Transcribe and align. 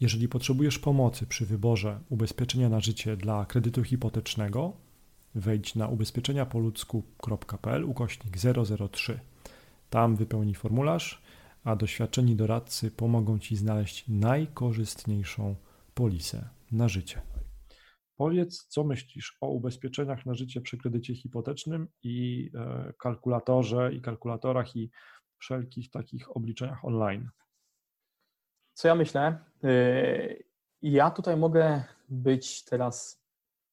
Jeżeli 0.00 0.28
potrzebujesz 0.28 0.78
pomocy 0.78 1.26
przy 1.26 1.46
wyborze 1.46 2.00
ubezpieczenia 2.08 2.68
na 2.68 2.80
życie 2.80 3.16
dla 3.16 3.46
kredytu 3.46 3.84
hipotecznego, 3.84 4.72
wejdź 5.34 5.74
na 5.74 5.88
ubezpieczeniapoludzku.pl 5.88 7.84
ukośnik 7.84 8.36
003. 8.92 9.20
Tam 9.90 10.16
wypełnij 10.16 10.54
formularz, 10.54 11.22
a 11.64 11.76
doświadczeni 11.76 12.36
doradcy 12.36 12.90
pomogą 12.90 13.38
Ci 13.38 13.56
znaleźć 13.56 14.04
najkorzystniejszą 14.08 15.54
polisę 15.94 16.48
na 16.72 16.88
życie. 16.88 17.22
Powiedz, 18.16 18.66
co 18.66 18.84
myślisz 18.84 19.36
o 19.40 19.48
ubezpieczeniach 19.48 20.26
na 20.26 20.34
życie 20.34 20.60
przy 20.60 20.78
kredycie 20.78 21.14
hipotecznym 21.14 21.88
i 22.02 22.50
e, 22.54 22.92
kalkulatorze, 22.98 23.94
i 23.94 24.00
kalkulatorach, 24.00 24.76
i 24.76 24.90
wszelkich 25.38 25.90
takich 25.90 26.36
obliczeniach 26.36 26.84
online. 26.84 27.28
Co 28.78 28.88
ja 28.88 28.94
myślę? 28.94 29.38
Y, 29.64 30.44
ja 30.82 31.10
tutaj 31.10 31.36
mogę 31.36 31.82
być 32.08 32.64
teraz 32.64 33.22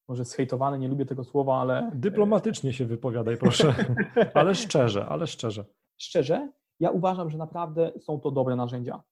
może 0.08 0.26
zhejtowany, 0.26 0.80
nie 0.80 0.88
lubię 0.88 1.06
tego 1.06 1.24
słowa, 1.24 1.62
ale... 1.62 1.92
Dyplomatycznie 1.96 2.74
się 2.74 2.86
wypowiadaj, 2.86 3.38
proszę, 3.38 3.76
ale 4.34 4.56
szczerze, 4.56 5.06
ale 5.06 5.28
szczerze. 5.28 5.66
Szczerze, 5.98 6.52
ja 6.80 6.90
uważam, 6.90 7.30
że 7.30 7.38
naprawdę 7.38 7.92
są 8.00 8.20
to 8.20 8.32
dobre 8.32 8.56
narzędzia. 8.56 9.04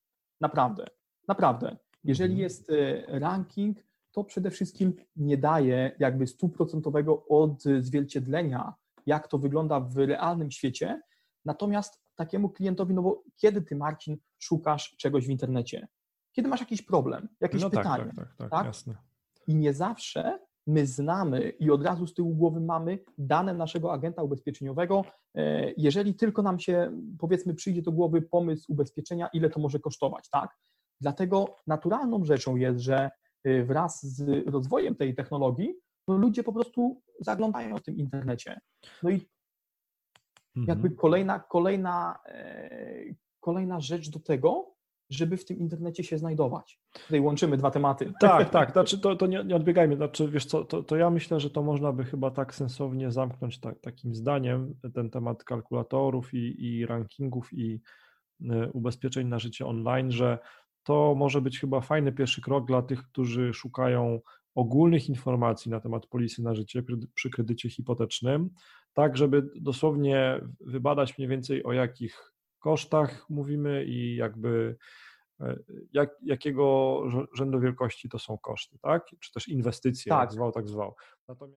Naprawdę, 0.42 0.88
naprawdę. 1.28 1.78
Jeżeli 2.04 2.34
mhm. 2.34 2.44
jest 2.44 2.70
y, 2.70 3.06
ranking, 3.08 3.78
to 4.12 4.24
przede 4.24 4.52
wszystkim 4.52 4.94
nie 5.16 5.38
daje 5.38 5.92
jakby 6.00 6.28
stuprocentowego 6.28 7.26
odzwierciedlenia, 7.28 8.74
jak 9.06 9.28
to 9.28 9.38
wygląda 9.38 9.80
w 9.80 9.98
realnym 9.98 10.52
świecie, 10.52 11.02
natomiast 11.46 12.03
takiemu 12.16 12.50
klientowi, 12.50 12.94
no 12.94 13.02
bo 13.02 13.24
kiedy 13.36 13.62
ty, 13.62 13.76
Marcin, 13.76 14.18
szukasz 14.40 14.96
czegoś 14.98 15.28
w 15.28 15.30
internecie? 15.30 15.88
Kiedy 16.32 16.50
masz 16.50 16.60
jakiś 16.60 16.82
problem, 16.82 17.30
jakieś 17.42 17.62
no 17.62 17.70
tak, 17.70 17.84
pytanie, 17.84 18.06
tak, 18.06 18.16
tak, 18.16 18.36
tak, 18.38 18.50
tak, 18.50 18.66
jasne. 18.66 18.96
I 19.48 19.56
nie 19.56 19.74
zawsze 19.74 20.40
my 20.68 20.88
znamy 20.88 21.50
i 21.50 21.72
od 21.72 21.84
razu 21.84 22.08
z 22.08 22.14
tyłu 22.14 22.36
głowy 22.36 22.62
mamy 22.62 23.00
dane 23.18 23.54
naszego 23.54 23.94
agenta 23.94 24.24
ubezpieczeniowego. 24.24 25.06
E, 25.36 25.72
jeżeli 25.78 26.16
tylko 26.16 26.42
nam 26.42 26.60
się, 26.60 26.92
powiedzmy, 27.20 27.54
przyjdzie 27.54 27.82
do 27.82 27.92
głowy 27.92 28.22
pomysł 28.22 28.72
ubezpieczenia, 28.72 29.30
ile 29.34 29.50
to 29.50 29.60
może 29.60 29.80
kosztować, 29.80 30.30
tak? 30.30 30.58
Dlatego 31.02 31.56
naturalną 31.68 32.26
rzeczą 32.26 32.56
jest, 32.56 32.80
że 32.80 33.10
e, 33.44 33.64
wraz 33.64 34.06
z 34.06 34.48
rozwojem 34.48 34.96
tej 34.96 35.16
technologii, 35.16 35.76
no 36.08 36.18
ludzie 36.18 36.44
po 36.44 36.54
prostu 36.54 37.02
zaglądają 37.20 37.78
w 37.78 37.84
tym 37.84 37.98
internecie. 37.98 38.60
No 39.04 39.10
i 39.10 39.30
jakby 40.56 40.88
mhm. 40.88 40.96
kolejna, 40.96 41.40
kolejna, 41.40 42.20
e, 42.26 42.70
kolejna 43.40 43.80
rzecz 43.80 44.10
do 44.10 44.20
tego, 44.20 44.74
żeby 45.10 45.38
w 45.38 45.46
tym 45.46 45.58
internecie 45.58 46.04
się 46.04 46.18
znajdować. 46.18 46.80
Tutaj 46.94 47.20
łączymy 47.20 47.58
dwa 47.58 47.72
tematy. 47.72 48.14
Tak, 48.20 48.50
tak, 48.50 48.72
znaczy 48.74 49.00
to, 49.00 49.16
to 49.16 49.28
nie, 49.28 49.44
nie 49.44 49.56
odbiegajmy, 49.56 49.96
znaczy 49.96 50.28
wiesz 50.28 50.46
co, 50.46 50.66
to, 50.66 50.84
to 50.84 50.96
ja 50.96 51.10
myślę, 51.10 51.40
że 51.40 51.50
to 51.50 51.64
można 51.64 51.92
by 51.94 52.06
chyba 52.06 52.32
tak 52.32 52.56
sensownie 52.56 53.12
zamknąć 53.12 53.60
ta, 53.60 53.76
takim 53.76 54.16
zdaniem, 54.16 54.76
ten 54.94 55.10
temat 55.10 55.44
kalkulatorów 55.44 56.34
i, 56.34 56.66
i 56.66 56.86
rankingów 56.86 57.54
i 57.54 57.82
y, 58.42 58.72
ubezpieczeń 58.74 59.28
na 59.28 59.40
życie 59.40 59.66
online, 59.66 60.12
że 60.12 60.40
to 60.84 61.16
może 61.18 61.42
być 61.42 61.60
chyba 61.60 61.82
fajny 61.82 62.12
pierwszy 62.12 62.42
krok 62.42 62.66
dla 62.66 62.82
tych, 62.82 63.04
którzy 63.04 63.54
szukają 63.54 64.20
ogólnych 64.56 65.10
informacji 65.10 65.72
na 65.72 65.80
temat 65.80 66.08
polisy 66.08 66.44
na 66.44 66.56
życie 66.56 66.84
przy 67.14 67.30
kredycie 67.30 67.70
hipotecznym, 67.70 68.50
tak 68.94 69.18
żeby 69.18 69.50
dosłownie 69.56 70.42
wybadać 70.60 71.18
mniej 71.18 71.30
więcej 71.30 71.64
o 71.64 71.74
jakich 71.74 72.34
kosztach 72.60 73.30
mówimy 73.30 73.86
i 73.86 74.16
jakby 74.16 74.78
e, 75.40 75.60
jak, 75.94 76.10
jakiego 76.24 77.04
rzędu 77.34 77.60
wielkości 77.60 78.10
to 78.10 78.20
są 78.20 78.38
koszty, 78.38 78.78
tak? 78.82 79.06
Czy 79.20 79.32
też 79.32 79.48
inwestycje, 79.48 80.10
tak. 80.10 80.22
jak 80.22 80.32
zwał, 80.32 80.52
tak 80.52 80.68
zwał. 80.68 80.96
Natomiast 81.28 81.52